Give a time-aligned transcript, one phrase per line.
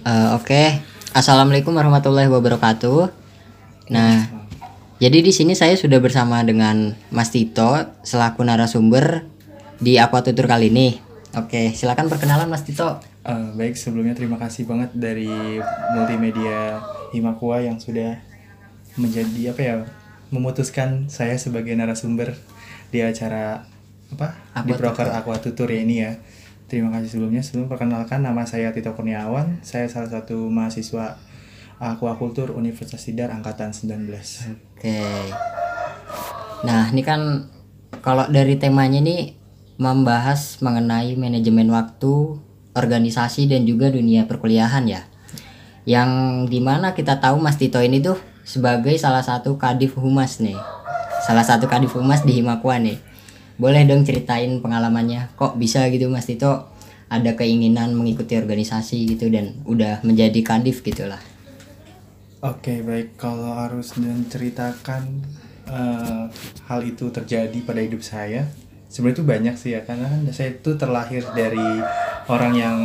[0.00, 0.80] Eh, Oke,
[1.12, 3.12] assalamualaikum warahmatullahi wabarakatuh.
[3.92, 4.24] Nah,
[4.96, 9.28] jadi di sini saya sudah bersama dengan Mas Tito selaku narasumber
[9.76, 10.96] di Aquatutur kali ini.
[11.36, 12.96] Oke, silakan perkenalan Mas Tito.
[13.28, 15.60] Eh, baik, sebelumnya terima kasih banget dari
[15.92, 16.80] multimedia
[17.12, 18.16] Himakua yang sudah
[18.96, 19.76] menjadi apa ya
[20.32, 22.32] memutuskan saya sebagai narasumber
[22.88, 23.68] di acara
[24.16, 24.32] apa
[24.64, 24.80] di Aquatutur.
[24.80, 26.12] proker Aquatutur ya ini ya.
[26.70, 27.42] Terima kasih sebelumnya.
[27.42, 29.58] Sebelum perkenalkan nama saya Tito Kurniawan.
[29.66, 31.18] Saya salah satu mahasiswa
[31.82, 34.06] Aquakultur Universitas Tidar angkatan 19.
[34.78, 35.02] Oke.
[36.62, 37.50] Nah, ini kan
[37.98, 39.34] kalau dari temanya ini
[39.82, 42.38] membahas mengenai manajemen waktu,
[42.78, 45.10] organisasi dan juga dunia perkuliahan ya.
[45.82, 46.10] Yang
[46.54, 48.14] di mana kita tahu Mas Tito ini tuh
[48.46, 50.54] sebagai salah satu kadif humas nih.
[51.26, 53.09] Salah satu kadif humas di Himakua nih.
[53.60, 55.36] Boleh dong ceritain pengalamannya.
[55.36, 56.72] Kok bisa gitu Mas Tito
[57.12, 61.20] ada keinginan mengikuti organisasi gitu dan udah menjadi kadif gitu lah.
[62.40, 63.20] Oke, baik.
[63.20, 65.20] Kalau harus menceritakan
[65.68, 66.24] eh,
[66.72, 68.48] hal itu terjadi pada hidup saya,
[68.88, 71.84] sebenarnya itu banyak sih ya, karena kan saya itu terlahir dari
[72.32, 72.78] orang yang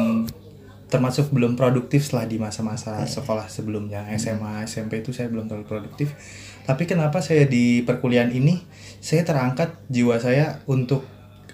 [0.96, 6.16] termasuk belum produktif setelah di masa-masa sekolah sebelumnya, SMA, SMP itu saya belum terlalu produktif.
[6.64, 8.64] Tapi kenapa saya di perkuliahan ini,
[9.04, 11.04] saya terangkat jiwa saya untuk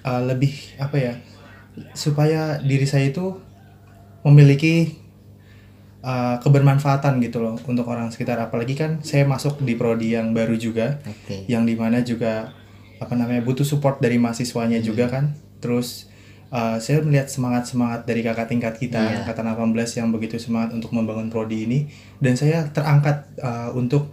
[0.06, 1.14] eh, lebih apa ya,
[1.98, 3.42] supaya diri saya itu
[4.22, 5.02] memiliki
[6.06, 8.38] uh, kebermanfaatan gitu loh untuk orang sekitar.
[8.38, 11.50] Apalagi kan saya masuk di prodi yang baru juga Oke.
[11.50, 12.54] yang di mana juga
[13.02, 15.34] apa namanya butuh support dari mahasiswanya juga kan.
[15.58, 16.11] Terus
[16.52, 19.26] uh, saya melihat semangat semangat dari kakak tingkat kita Iya.
[19.26, 21.88] angkatan 18 yang begitu semangat untuk membangun prodi ini.
[22.20, 24.12] Dan saya terangkat uh, untuk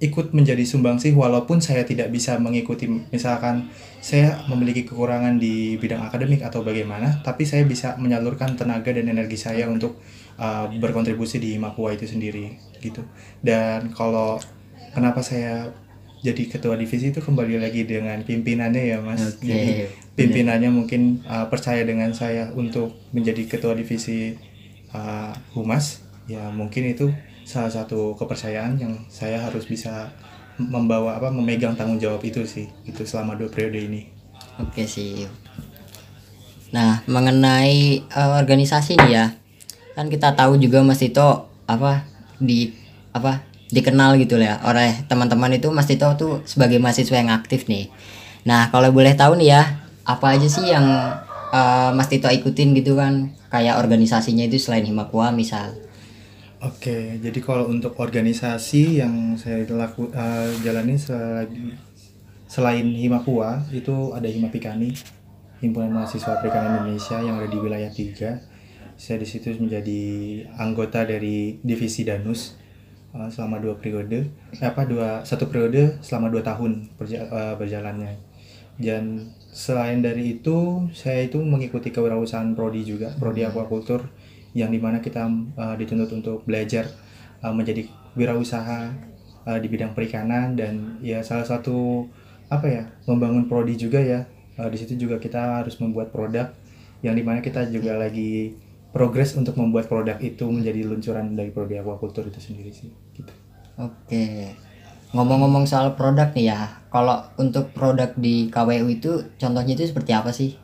[0.00, 3.68] ikut menjadi sumbangsih walaupun saya tidak bisa mengikuti misalkan
[4.00, 9.36] saya memiliki kekurangan di bidang akademik atau bagaimana tapi saya bisa menyalurkan tenaga dan energi
[9.36, 10.00] saya untuk
[10.40, 13.04] uh, berkontribusi di Makua itu sendiri gitu.
[13.44, 14.40] Dan kalau
[14.96, 15.68] kenapa saya
[16.20, 19.48] jadi ketua divisi itu kembali lagi dengan pimpinannya ya mas Oke.
[19.48, 24.36] jadi pimpinannya mungkin uh, percaya dengan saya untuk menjadi ketua divisi
[24.92, 27.08] uh, humas ya mungkin itu
[27.48, 30.12] salah satu kepercayaan yang saya harus bisa
[30.60, 34.20] membawa apa memegang tanggung jawab itu sih itu selama dua periode ini
[34.60, 35.24] Oke sih.
[36.70, 39.26] Nah mengenai eh, organisasi nih ya,
[39.96, 42.04] kan kita tahu juga Mas Tito apa
[42.36, 42.76] di
[43.16, 47.90] apa dikenal gitu ya oleh teman-teman itu Mas Tito tuh sebagai mahasiswa yang aktif nih.
[48.44, 49.62] Nah kalau boleh tahu nih ya,
[50.02, 50.86] apa aja sih yang
[51.54, 53.34] eh, Mas Tito ikutin gitu kan?
[53.50, 55.74] Kayak organisasinya itu selain Himakua misal.
[56.60, 61.72] Oke, jadi kalau untuk organisasi yang saya laku, eh, jalani selagi,
[62.44, 64.92] selain Himakua itu ada Himapikani,
[65.64, 68.44] Himpunan Mahasiswa Perikanan Indonesia yang ada di wilayah 3.
[69.00, 70.02] Saya di situ menjadi
[70.60, 72.59] anggota dari divisi Danus
[73.14, 78.16] eh, selama dua periode, eh, apa dua satu periode selama dua tahun berja- eh, berjalannya.
[78.80, 84.08] Dan selain dari itu, saya itu mengikuti kewirausahaan prodi juga, prodi aquaculture
[84.56, 86.82] yang di mana kita uh, dituntut untuk belajar
[87.38, 87.86] uh, menjadi
[88.18, 88.90] wirausaha
[89.46, 92.08] uh, di bidang perikanan dan ya salah satu
[92.50, 94.26] apa ya membangun prodi juga ya
[94.60, 96.52] Uh, di situ juga kita harus membuat produk
[97.00, 98.52] yang di mana kita juga lagi
[98.90, 103.32] progres untuk membuat produk itu menjadi luncuran dari prodi aquaculture itu sendiri sih gitu.
[103.78, 104.54] Oke.
[105.10, 110.30] Ngomong-ngomong soal produk nih ya, kalau untuk produk di KWU itu contohnya itu seperti apa
[110.30, 110.54] sih?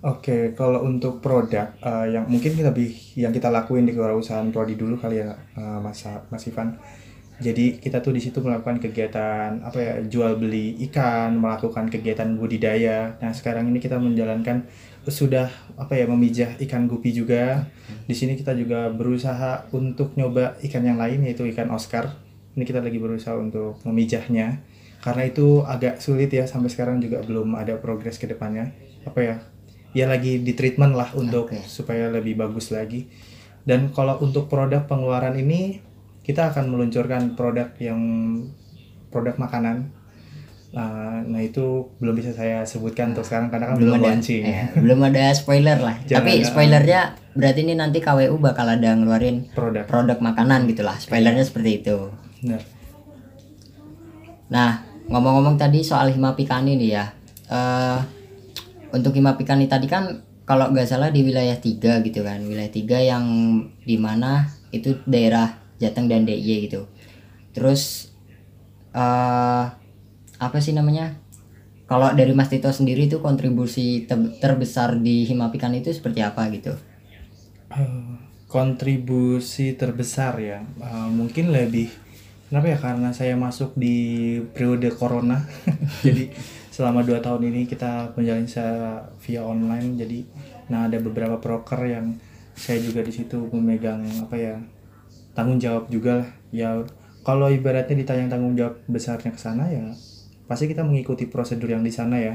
[0.00, 4.96] Oke, kalau untuk produk eh, yang mungkin lebih yang kita lakuin di kewirausahaan prodi dulu
[4.96, 6.78] kali ya, eh, Mas Mas Ivan.
[7.40, 13.16] Jadi kita tuh di situ melakukan kegiatan apa ya jual beli ikan, melakukan kegiatan budidaya.
[13.16, 14.68] Nah sekarang ini kita menjalankan
[15.08, 15.48] sudah
[15.80, 17.64] apa ya memijah ikan gupi juga.
[18.04, 22.12] Di sini kita juga berusaha untuk nyoba ikan yang lain yaitu ikan Oscar.
[22.52, 24.60] Ini kita lagi berusaha untuk memijahnya
[25.00, 28.76] karena itu agak sulit ya sampai sekarang juga belum ada progres ke depannya.
[29.08, 29.36] Apa ya?
[29.96, 31.64] Ya lagi di treatment lah untuk Oke.
[31.64, 33.08] supaya lebih bagus lagi.
[33.64, 35.80] Dan kalau untuk produk pengeluaran ini
[36.30, 37.98] kita akan meluncurkan produk yang
[39.10, 39.90] produk makanan.
[40.70, 44.42] Nah, nah itu belum bisa saya sebutkan untuk sekarang karena kan belum, ada launching.
[44.46, 47.00] eh, belum ada spoiler lah Jangan, tapi spoilernya
[47.34, 49.82] berarti ini nanti KWU bakal ada ngeluarin Produk.
[49.90, 52.14] produk makanan gitulah spoilernya seperti itu
[52.46, 52.62] Benar.
[54.46, 57.06] nah ngomong-ngomong tadi soal himapikani nih ya
[57.50, 57.98] eh
[58.94, 63.26] untuk himapikani tadi kan kalau nggak salah di wilayah tiga gitu kan wilayah tiga yang
[63.82, 65.50] di mana itu daerah
[65.80, 66.86] Jateng dan DIY gitu.
[67.56, 68.12] Terus
[68.94, 69.64] eh
[70.40, 71.16] apa sih namanya?
[71.90, 76.72] Kalau dari Mas Tito sendiri itu kontribusi te- terbesar di Himapikan itu seperti apa gitu?
[77.70, 78.14] Eh,
[78.50, 80.58] kontribusi terbesar ya?
[80.78, 81.90] Uh, mungkin lebih
[82.50, 82.78] kenapa ya?
[82.78, 83.96] Karena saya masuk di
[84.54, 85.38] periode corona.
[86.06, 86.30] Jadi
[86.70, 89.98] selama dua tahun ini kita menjalani saya via online.
[89.98, 90.18] Jadi
[90.70, 92.06] nah ada beberapa broker yang
[92.54, 94.56] saya juga di situ memegang apa ya
[95.40, 96.28] tanggung jawab juga lah.
[96.52, 96.70] Ya
[97.24, 99.96] kalau ibaratnya ditanya tanggung jawab besarnya ke sana ya
[100.50, 102.34] pasti kita mengikuti prosedur yang di sana ya.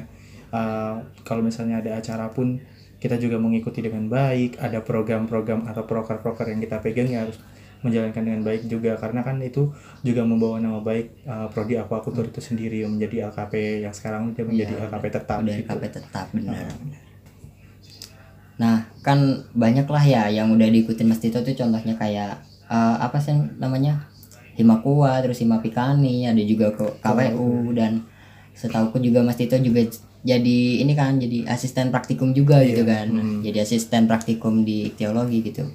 [0.55, 2.63] Uh, kalau misalnya ada acara pun
[2.95, 4.55] kita juga mengikuti dengan baik.
[4.55, 7.43] Ada program-program atau proker-proker yang kita pegang ya harus
[7.83, 8.95] menjalankan dengan baik juga.
[8.95, 9.67] Karena kan itu
[9.99, 14.47] juga membawa nama baik uh, prodi aquaculture itu sendiri yang menjadi LKP yang sekarang dia
[14.47, 15.67] menjadi Iya, LKP tetap udah gitu.
[15.67, 16.65] LKP tetap benar.
[18.55, 19.19] Nah kan
[19.51, 24.09] banyak lah ya yang udah diikutin Mas Tito tuh contohnya kayak eh, apa sih namanya?
[24.55, 28.07] Himakua terus Himapikani ada juga ke KWU dan
[28.55, 29.83] setauku juga Mas Tito juga
[30.25, 33.11] jadi ini kan jadi asisten praktikum juga gitu kan.
[33.11, 33.43] Hmm.
[33.43, 35.67] jadi asisten praktikum di teologi gitu.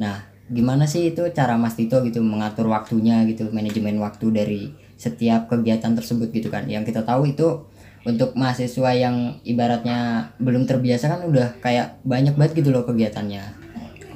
[0.00, 4.62] Nah gimana sih itu cara Mas Tito gitu mengatur waktunya gitu manajemen waktu dari
[4.96, 6.64] setiap kegiatan tersebut gitu kan?
[6.66, 7.68] Yang kita tahu itu
[8.02, 13.44] untuk mahasiswa yang ibaratnya belum terbiasa kan udah kayak banyak banget gitu loh kegiatannya.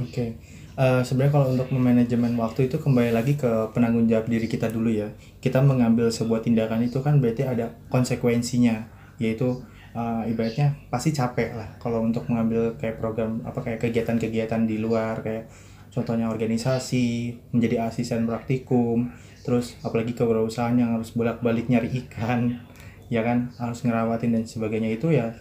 [0.03, 0.37] Oke,
[0.77, 4.93] Eh, sebenarnya kalau untuk memanajemen waktu itu kembali lagi ke penanggung jawab diri kita dulu
[4.93, 5.09] ya.
[5.41, 8.85] Kita mengambil sebuah tindakan itu kan berarti ada konsekuensinya,
[9.17, 9.57] yaitu
[9.97, 15.25] eh, ibaratnya pasti capek lah kalau untuk mengambil kayak program apa kayak kegiatan-kegiatan di luar
[15.25, 15.49] kayak
[15.89, 19.09] contohnya organisasi, menjadi asisten praktikum,
[19.49, 22.61] terus apalagi kewirausahaan yang harus bolak-balik nyari ikan,
[23.15, 25.33] ya kan harus ngerawatin dan sebagainya itu ya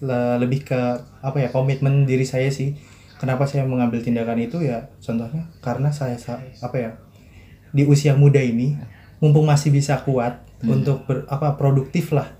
[0.00, 0.80] le- lebih ke
[1.20, 2.72] apa ya komitmen diri saya sih
[3.18, 4.62] kenapa saya mengambil tindakan itu?
[4.62, 6.90] Ya contohnya karena saya sa- apa ya
[7.74, 8.78] di usia muda ini
[9.20, 12.38] mumpung masih bisa kuat untuk ber, apa produktif lah.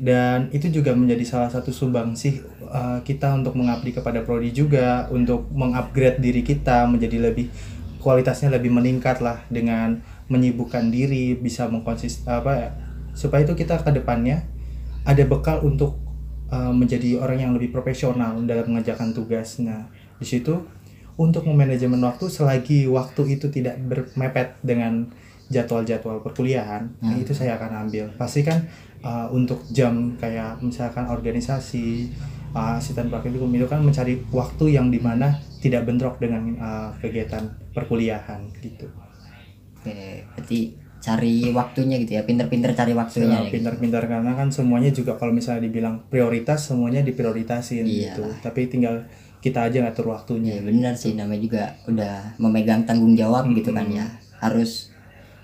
[0.00, 2.40] Dan itu juga menjadi salah satu sumbangsih
[2.72, 7.52] uh, kita untuk mengabdi kepada prodi juga untuk mengupgrade diri kita menjadi lebih
[8.00, 10.00] kualitasnya lebih meningkat lah dengan
[10.32, 12.70] menyibukkan diri bisa mengkonsis apa ya
[13.12, 14.48] supaya itu kita ke depannya
[15.04, 16.00] ada bekal untuk
[16.50, 19.62] uh, menjadi orang yang lebih profesional dalam mengerjakan tugas.
[19.62, 19.88] Nah,
[20.18, 20.60] di situ
[21.16, 25.08] untuk memanajemen waktu selagi waktu itu tidak bermepet dengan
[25.50, 28.06] jadwal-jadwal perkuliahan, nah, itu saya akan ambil.
[28.14, 28.70] Pasti kan
[29.02, 32.06] uh, untuk jam kayak misalkan organisasi,
[32.54, 37.50] uh, asisten praktikum itu kan mencari waktu yang di mana tidak bentrok dengan uh, kegiatan
[37.76, 38.88] perkuliahan gitu.
[39.80, 43.56] Oke, berarti cari waktunya gitu ya pinter-pinter cari waktunya Ya, ya gitu.
[43.56, 48.28] pintar-pintar karena kan semuanya juga kalau misalnya dibilang prioritas semuanya diprioritasin Iya gitu.
[48.44, 49.08] Tapi tinggal
[49.40, 50.60] kita aja ngatur waktunya.
[50.60, 54.04] Ya benar sih namanya juga udah memegang tanggung jawab gitu kan ya.
[54.38, 54.92] Harus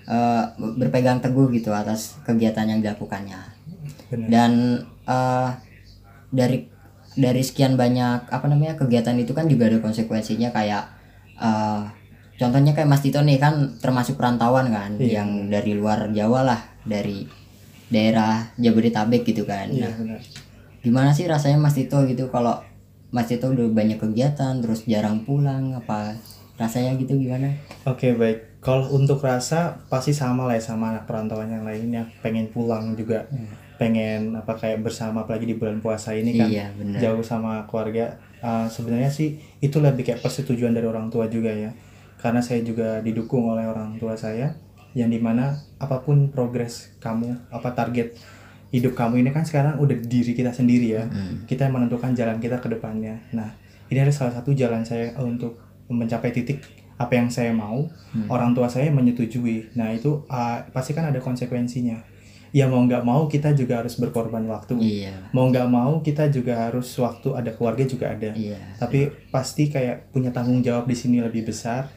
[0.05, 0.43] eh,
[0.77, 3.41] berpegang teguh gitu atas kegiatan yang dilakukannya.
[4.13, 4.27] Benar.
[4.29, 4.51] Dan
[5.09, 5.49] eh,
[6.29, 6.69] dari
[7.17, 10.85] dari sekian banyak apa namanya kegiatan itu kan juga ada konsekuensinya kayak
[11.41, 11.81] eh,
[12.37, 15.19] contohnya kayak Mas Tito nih kan termasuk perantauan kan Iya.
[15.19, 17.25] yang dari luar Jawa lah, dari
[17.87, 19.67] daerah Jabodetabek gitu kan.
[19.67, 20.19] Iya Nah, benar.
[20.79, 22.59] gimana sih rasanya Mas Tito gitu kalau
[23.09, 26.15] Mas Tito udah banyak kegiatan terus jarang pulang apa
[26.55, 27.53] rasanya gitu gimana?
[27.83, 28.59] Oke baik.
[28.59, 32.03] Kalau untuk rasa pasti sama lah ya sama anak perantauan yang lainnya.
[32.19, 33.23] Pengen pulang juga.
[33.77, 36.49] Pengen apa kayak bersama apalagi di bulan puasa ini kan.
[36.49, 36.99] Iya benar.
[36.99, 38.17] Jauh sama keluarga.
[38.37, 41.71] Uh, Sebenarnya sih itu lebih kayak persetujuan dari orang tua juga ya.
[42.17, 44.57] Karena saya juga didukung oleh orang tua saya.
[44.97, 48.17] Yang di mana apa pun progres kamu, apa target
[48.73, 51.03] hidup kamu ini kan sekarang udah di diri kita sendiri ya.
[51.05, 51.45] Hmm.
[51.45, 53.21] Kita yang menentukan jalan kita ke depannya.
[53.31, 53.55] Nah,
[53.87, 56.65] ini adalah salah satu jalan saya untuk mencapai titik
[56.97, 57.87] apa yang saya mau.
[58.27, 59.77] Orang tua saya menyetujui.
[59.77, 62.17] Nah, itu uh, pasti kan ada konsekuensinya.
[62.55, 64.79] Ya mau nggak mau kita juga harus berkorban waktu.
[64.79, 65.29] Iya.
[65.35, 68.33] Mau nggak mau kita juga harus waktu ada keluarga juga ada.
[68.33, 68.57] Iya.
[68.81, 71.91] Tapi pasti kayak punya tanggung jawab di sini lebih besar.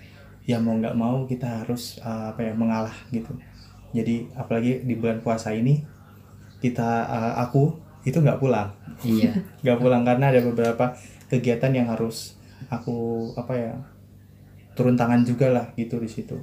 [0.51, 3.31] Ya mau nggak mau kita harus uh, apa ya mengalah gitu.
[3.95, 5.83] Jadi apalagi di bulan puasa ini
[6.59, 8.69] kita uh, aku itu nggak pulang
[9.01, 9.33] Iya.
[9.63, 10.93] nggak pulang karena ada beberapa
[11.29, 12.37] kegiatan yang harus
[12.69, 13.73] aku apa ya
[14.73, 16.37] turun tangan juga lah gitu di situ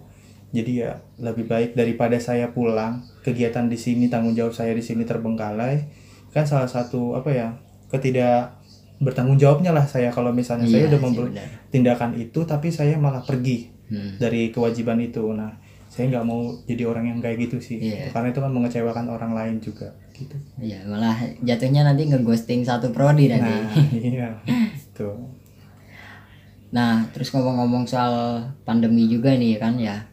[0.50, 5.06] jadi ya lebih baik daripada saya pulang kegiatan di sini tanggung jawab saya di sini
[5.06, 5.86] terbengkalai
[6.30, 7.48] kan salah satu apa ya
[7.90, 8.58] ketidak
[8.98, 11.48] bertanggung jawabnya lah saya kalau misalnya saya Iya udah sih, membuat benar.
[11.70, 14.20] tindakan itu tapi saya malah pergi Hmm.
[14.20, 15.56] dari kewajiban itu nah
[15.88, 18.12] saya nggak mau jadi orang yang kayak gitu sih Iya.
[18.12, 23.32] karena itu kan mengecewakan orang lain juga gitu Iya, malah jatuhnya nanti ngeghosting satu prodi
[23.32, 23.48] nanti.
[23.48, 23.72] nah
[24.12, 24.30] iya
[24.92, 25.16] tuh
[26.68, 30.04] Nah, terus ngomong-ngomong soal pandemi juga nih kan ya.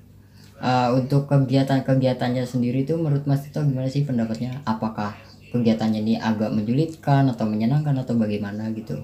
[0.62, 4.62] Eh, untuk kegiatan-kegiatannya sendiri tuh menurut Mas Tito gimana sih pendapatnya?
[4.62, 5.19] Apakah
[5.50, 8.95] kegiatannya ini agak menyulitkan atau menyenangkan atau bagaimana gitu?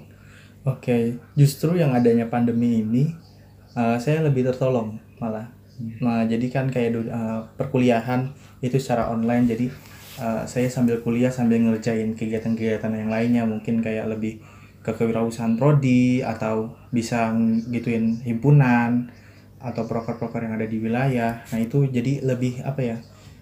[0.62, 3.10] Oke, justru yang adanya pandemi ini
[3.74, 5.50] uh, saya lebih tertolong malah.
[6.00, 9.66] Nah jadi kan kayak uh, perkuliahan itu secara online jadi
[10.20, 13.42] uh, saya sambil kuliah sambil ngerjain kegiatan-kegiatan yang lainnya.
[13.48, 14.40] Mungkin kayak lebih
[14.80, 17.32] ke kewirausahaan prodi atau bisa
[17.68, 19.12] gituin himpunan
[19.60, 21.44] atau proker-proker yang ada di wilayah.
[21.52, 22.96] Nah itu jadi lebih apa ya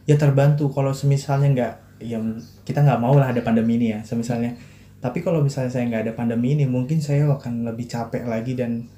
[0.06, 0.70] ya terbantu.
[0.74, 2.18] Kalau semisalnya nggak ya
[2.66, 4.58] kita nggak mau lah ada pandemi ini ya semisalnya.
[4.98, 8.90] Tapi kalau misalnya saya nggak ada pandemi ini mungkin saya akan lebih capek lagi dan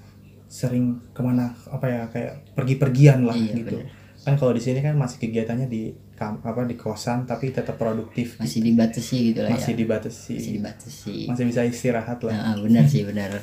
[0.50, 3.78] sering ke mana apa ya kayak pergi-pergian lah Iya, gitu.
[3.78, 3.86] bener.
[4.20, 8.36] kan kalau di sini kan masih kegiatannya di kam- apa di kosan tapi tetap produktif
[8.36, 10.32] masih dibatasi gitu lah masih ya dibatasi.
[10.34, 11.14] Masih dibatasi.
[11.24, 12.34] Masih bisa istirahat lah.
[12.34, 13.40] Nah, benar sih benar.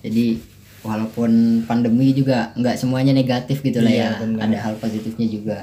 [0.00, 0.38] Jadi
[0.80, 1.30] walaupun
[1.64, 4.10] pandemi juga nggak semuanya negatif gitu lah Iya, ya.
[4.22, 4.40] benar.
[4.46, 5.58] ada hal positifnya juga.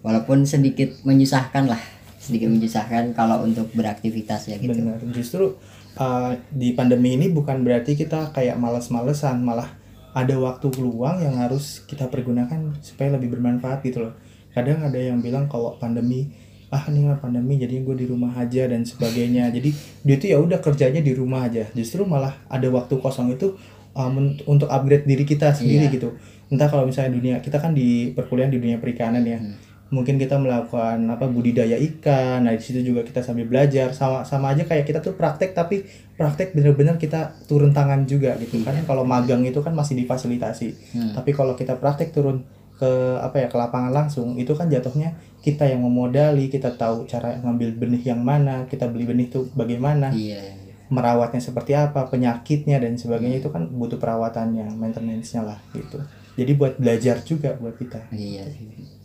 [0.00, 1.78] Walaupun sedikit menyusahkan lah.
[2.18, 4.74] Sedikit menyusahkan kalau untuk beraktivitas ya gitu.
[4.74, 4.98] Benar.
[5.12, 5.54] Justru
[5.98, 9.76] uh, di pandemi ini bukan berarti kita kayak males-malesan malah
[10.16, 14.14] ada waktu luang yang harus kita pergunakan supaya lebih bermanfaat gitu loh.
[14.50, 16.32] Kadang ada yang bilang kalau pandemi
[16.68, 19.48] ah ini nggak pandemi jadi gue di rumah aja dan sebagainya.
[19.52, 19.70] Jadi
[20.04, 21.68] dia tuh ya udah kerjanya di rumah aja.
[21.72, 23.54] Justru malah ada waktu kosong itu
[23.94, 25.94] men- untuk upgrade diri kita sendiri Iya.
[25.96, 26.08] gitu.
[26.48, 29.38] Entah kalau misalnya dunia kita kan di perkuliahan di dunia perikanan ya.
[29.38, 29.54] Hmm.
[29.88, 32.44] Mungkin kita melakukan apa budidaya ikan.
[32.44, 33.96] Nah di situ juga kita sambil belajar.
[33.96, 35.84] Sama sama aja kayak kita tuh praktek tapi
[36.16, 38.76] praktek bener-bener kita turun tangan juga gitu kan.
[38.84, 40.68] Kalau magang itu kan masih difasilitasi.
[40.94, 41.12] Hmm.
[41.16, 42.44] tapi kalau kita praktek turun
[42.78, 47.34] ke apa ya ke lapangan langsung itu kan jatuhnya kita yang memodali kita tahu cara
[47.42, 52.96] ngambil benih yang mana kita beli benih tuh bagaimana iya merawatnya seperti apa penyakitnya dan
[52.96, 53.44] sebagainya.
[53.44, 56.00] Itu kan butuh perawatannya maintenance-nya lah gitu
[56.38, 58.46] jadi buat belajar juga buat kita iya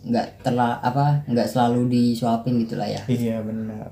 [0.06, 3.90] nggak terla apa nggak selalu disuapin gitu lah ya Iya benar.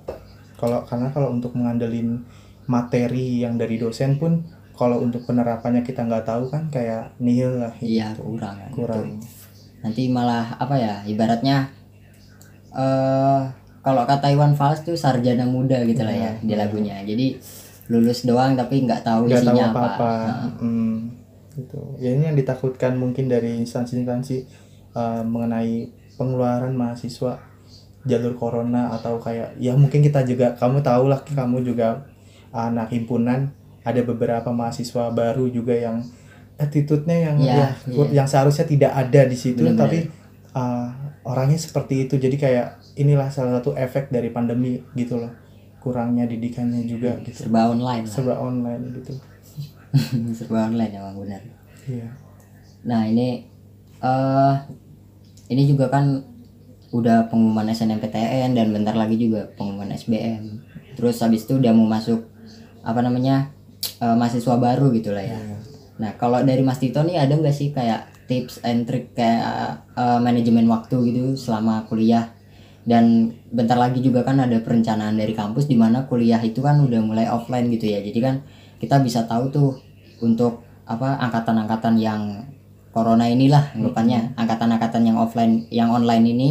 [0.59, 2.21] Kalau karena kalau untuk mengandelin
[2.69, 4.45] materi yang dari dosen pun
[4.77, 7.73] kalau untuk penerapannya kita nggak tahu kan kayak nihil lah.
[7.81, 8.37] iya gitu.
[8.37, 9.07] kurang kan kurang.
[9.81, 11.73] nanti malah apa ya ibaratnya
[12.71, 13.41] eh
[13.81, 17.33] kalau kata Iwan Fals tuh sarjana muda gitu lah ya di lagunya jadi
[17.89, 20.11] lulus doang tapi nggak tahu Nggak tahu isinya apa-apa.
[20.61, 20.97] Hmm,
[21.53, 21.79] gitu.
[21.99, 24.37] Ya ini yang ditakutkan mungkin dari instansi-instansi
[24.91, 27.39] eh, mengenai pengeluaran mahasiswa
[28.01, 32.01] jalur corona atau kayak ya mungkin kita juga kamu tahu lah kamu juga
[32.49, 33.53] anak himpunan
[33.85, 36.01] ada beberapa mahasiswa baru juga yang
[36.57, 38.05] attitude-nya yang Ya, ya, iya.
[38.21, 39.81] yang seharusnya tidak ada di situ Benar-benar.
[39.85, 39.97] tapi
[40.53, 40.87] uh,
[41.25, 42.67] orangnya seperti itu jadi kayak
[42.97, 45.31] inilah salah satu efek dari pandemi gitu loh
[45.81, 49.13] kurangnya didikannya juga gitu serba online serba online gitu
[50.37, 51.41] serba online emang benar
[51.87, 52.09] iya.
[52.81, 53.45] Nah ini
[54.01, 54.55] eh
[55.53, 56.25] ini juga kan
[56.91, 60.59] udah pengumuman SNMPTN dan bentar lagi juga pengumuman SBM
[60.97, 62.27] terus habis itu udah mau masuk
[62.81, 63.53] apa namanya
[64.01, 65.37] eh, mahasiswa baru gitu lah ya.
[65.37, 65.57] Iya.
[66.01, 70.19] nah kalau dari Mas Tito nih ada nggak sih kayak tips and trick kayak eh,
[70.23, 72.31] manajemen waktu gitu selama kuliah?
[72.81, 76.97] Dan bentar lagi juga kan ada perencanaan dari kampus di mana kuliah itu kan udah
[77.05, 78.01] mulai offline gitu ya.
[78.01, 78.41] Jadi kan
[78.81, 79.77] kita bisa tahu tuh
[80.25, 82.49] untuk apa angkatan-angkatan yang
[82.91, 86.49] corona inilah anggapannya angkatan-angkatan yang offline yang online ini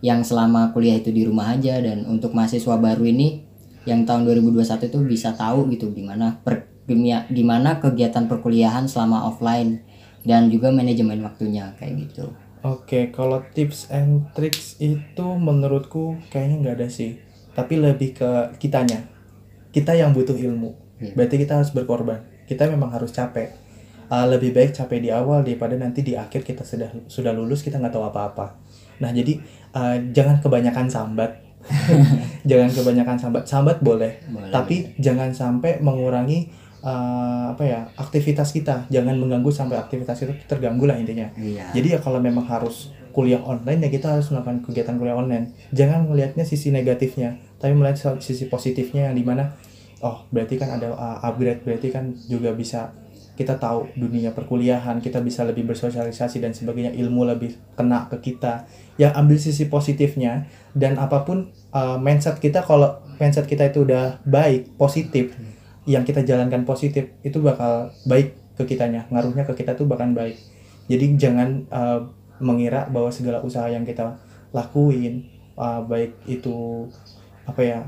[0.00, 3.42] yang selama kuliah itu di rumah aja dan untuk mahasiswa baru ini
[3.84, 6.70] yang tahun 2021 itu bisa tahu gitu gimana per
[7.32, 9.80] gimana kegiatan perkuliahan selama offline
[10.24, 12.32] dan juga manajemen waktunya kayak gitu
[12.64, 17.20] Oke, kalau tips and tricks itu menurutku kayaknya nggak ada sih.
[17.52, 19.04] Tapi lebih ke kitanya.
[19.68, 20.72] Kita yang butuh ilmu.
[21.04, 21.12] Iya.
[21.12, 22.20] Berarti kita harus berkorban.
[22.48, 23.52] Kita memang harus capek.
[24.04, 27.80] Uh, lebih baik capek di awal daripada nanti di akhir kita sudah sudah lulus kita
[27.80, 28.52] nggak tahu apa-apa.
[29.00, 29.40] Nah jadi
[29.72, 31.40] uh, jangan kebanyakan sambat.
[32.50, 33.48] jangan kebanyakan sambat.
[33.48, 34.52] Sambat boleh, Boleh.
[34.52, 36.52] tapi jangan sampai mengurangi
[36.84, 38.84] uh, apa ya aktivitas kita.
[38.92, 41.32] Jangan mengganggu sampai aktivitas itu terganggu lah intinya.
[41.40, 45.56] iya Jadi ya kalau memang harus kuliah online ya kita harus melakukan kegiatan kuliah online.
[45.72, 49.56] Jangan melihatnya sisi negatifnya, tapi melihat sisi positifnya yang di mana
[50.04, 52.92] oh berarti kan ada uh, upgrade, berarti kan juga bisa
[53.34, 58.68] kita tahu dunia perkuliahan, kita bisa lebih bersosialisasi dan sebagainya, ilmu lebih kena ke kita.
[58.94, 64.22] Yang ambil sisi positifnya dan apa pun uh, mindset kita kalau mindset kita itu udah
[64.22, 65.34] baik, positif,
[65.88, 70.38] yang kita jalankan positif itu bakal baik ke kitanya, ngaruhnya ke kita tuh bahkan baik.
[70.86, 72.06] Jadi jangan uh,
[72.38, 74.14] mengira bahwa segala usaha yang kita
[74.54, 75.26] lakuin
[75.58, 76.86] uh, baik itu
[77.50, 77.80] apa ya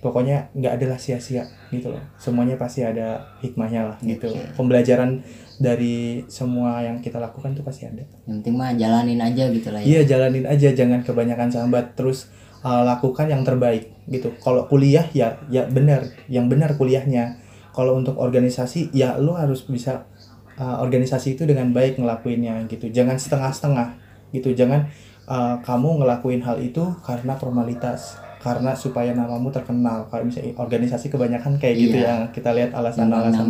[0.00, 2.00] pokoknya nggak adalah sia-sia gitu loh.
[2.16, 4.32] Semuanya pasti ada hikmahnya lah gitu.
[4.32, 4.56] Oke.
[4.56, 5.20] pembelajaran
[5.60, 8.00] dari semua yang kita lakukan tuh pasti ada.
[8.24, 9.86] Yang penting mah jalanin aja gitu lah ya.
[9.86, 10.68] Iya jalanin aja.
[10.72, 11.92] Jangan kebanyakan sambat.
[12.00, 12.32] Terus
[12.64, 14.32] uh, lakukan yang terbaik gitu.
[14.40, 16.08] Kalau kuliah ya ya benar.
[16.32, 17.36] Yang benar kuliahnya.
[17.76, 20.08] Kalau untuk organisasi ya lo harus bisa
[20.56, 22.88] uh, organisasi itu dengan baik ngelakuinnya gitu.
[22.88, 23.88] Jangan setengah-setengah
[24.32, 24.56] gitu.
[24.56, 24.88] Jangan
[25.28, 30.08] uh, kamu ngelakuin hal itu karena formalitas karena supaya namamu terkenal.
[30.08, 32.08] Kalau misalnya organisasi kebanyakan kayak gitu Iya.
[32.08, 33.48] ya kita lihat Yang alasan-alasan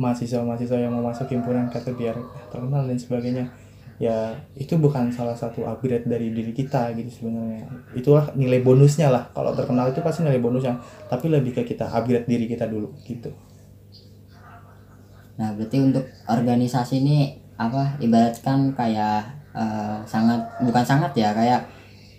[0.00, 2.16] mahasiswa-mahasiswa yang mau masuk himpunan kata biar
[2.52, 3.44] terkenal dan sebagainya.
[4.00, 7.68] Ya itu bukan salah satu upgrade dari diri kita gitu sebenarnya.
[7.92, 9.28] Itulah nilai bonusnya lah.
[9.36, 10.80] Kalau terkenal itu pasti nilai bonusnya.
[11.08, 13.28] Tapi lebih ke kita upgrade diri kita dulu gitu.
[15.40, 19.20] Nah, berarti untuk organisasi ini apa ibaratkan kayak
[19.52, 21.60] eh, sangat bukan sangat ya kayak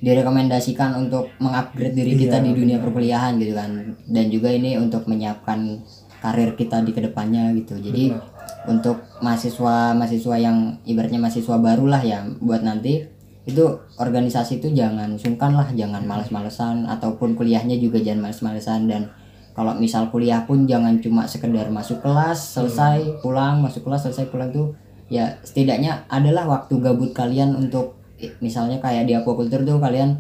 [0.02, 3.70] direkomendasikan untuk mengupgrade diri kita Iya, di dunia perkuliahan gitu kan.
[4.10, 5.78] Dan juga ini untuk menyiapkan
[6.22, 7.78] karir kita di ke depannya gitu.
[7.78, 8.26] Jadi Benar.
[8.66, 13.06] untuk mahasiswa mahasiswa yang ibaratnya mahasiswa baru lah ya buat nanti
[13.42, 13.66] itu
[13.98, 16.90] organisasi itu jangan sungkan lah jangan males-malesan.
[16.90, 18.90] Ataupun kuliahnya juga jangan males-malesan.
[18.90, 19.06] Dan
[19.54, 24.48] kalau misal kuliah pun jangan cuma sekedar masuk kelas selesai pulang masuk kelas selesai pulang
[24.48, 24.72] tuh
[25.12, 28.00] ya setidaknya adalah waktu gabut kalian untuk
[28.40, 30.18] misalnya kayak di aquaculture tuh kalian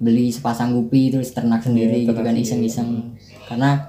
[0.00, 2.90] beli sepasang gupi terus ternak sendiri gitu ternak kan iseng-iseng.
[3.48, 3.80] Karena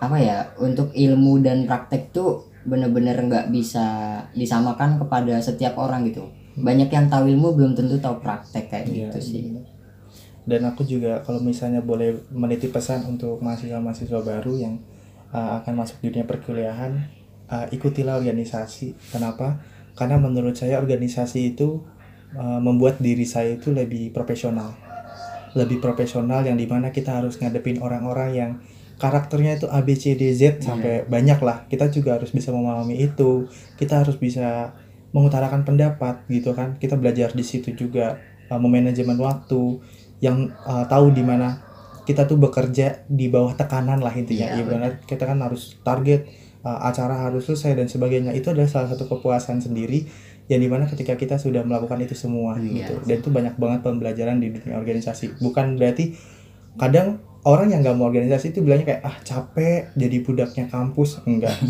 [0.00, 3.84] apa ya untuk ilmu dan praktek tuh bener-bener nggak bisa
[4.32, 6.24] disamakan kepada setiap orang gitu.
[6.56, 9.42] Banyak yang tahu ilmu belum tentu tahu praktek kayak Iya, gitu sih.
[9.52, 9.64] benar.
[10.44, 14.76] dan aku juga kalau misalnya boleh menitip pesan untuk mahasiswa-mahasiswa baru yang
[15.32, 17.00] uh, akan masuk dunia perkuliahan
[17.48, 18.92] uh, ikutilah organisasi.
[19.08, 19.56] Kenapa?
[19.96, 21.80] Karena menurut saya organisasi itu
[22.36, 24.74] uh, membuat diri saya itu lebih profesional.
[25.54, 28.50] Lebih profesional yang di mana kita harus ngadepin orang-orang yang
[28.94, 31.66] karakternya itu A B C D Z sampai banyak lah.
[31.70, 33.46] Kita juga harus bisa memahami itu.
[33.78, 34.74] Kita harus bisa
[35.14, 36.74] mengutarakan pendapat gitu kan.
[36.78, 38.18] Kita belajar di situ juga
[38.50, 39.78] uh, memanajemen waktu
[40.18, 41.62] yang uh, tahu di mana
[42.02, 44.58] kita tuh bekerja di bawah tekanan lah intinya.
[44.58, 46.26] Iya, ibarat kita kan harus target
[46.66, 48.34] uh, acara harus selesai dan sebagainya.
[48.34, 50.06] Itu adalah salah satu kepuasan sendiri
[50.44, 52.84] yang di mana ketika kita sudah melakukan itu semua Iya.
[52.84, 52.94] gitu.
[53.08, 55.40] Dan itu banyak banget pembelajaran di dunia organisasi.
[55.40, 56.12] Bukan berarti
[56.76, 61.24] kadang orang yang nggak mau organisasi itu bilangnya kayak ah capek jadi budaknya kampus.
[61.24, 61.56] Enggak.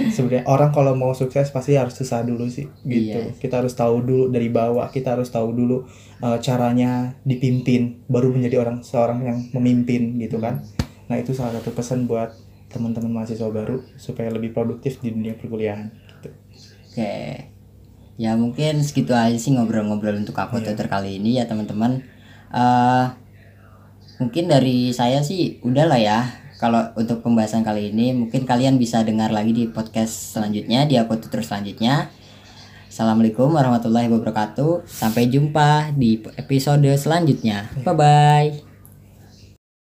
[0.00, 3.20] Sebenarnya orang kalau mau sukses pasti harus susah dulu sih gitu.
[3.20, 3.36] Iya.
[3.36, 5.84] kita harus tahu dulu dari bawah kita harus tahu dulu
[6.24, 10.64] uh, caranya dipimpin baru menjadi orang seorang yang memimpin gitu kan.
[11.04, 12.32] Nah itu salah satu pesan buat
[12.70, 16.30] teman-teman mahasiswa baru supaya lebih produktif di dunia perkuliahan gitu.
[16.94, 17.10] oke
[18.20, 20.76] ya mungkin segitu aja sih ngobrol-ngobrol untuk aku Iya.
[20.76, 22.04] tutor kali ini ya teman-teman.
[22.52, 23.06] Eh
[24.20, 26.20] mungkin dari saya sih udah lah ya.
[26.60, 31.16] Kalau untuk pembahasan kali ini mungkin kalian bisa dengar lagi di podcast selanjutnya di aku
[31.16, 32.12] tutor selanjutnya.
[32.92, 34.84] Assalamualaikum warahmatullahi wabarakatuh.
[34.84, 37.72] Sampai jumpa di episode selanjutnya.
[37.80, 38.69] Bye bye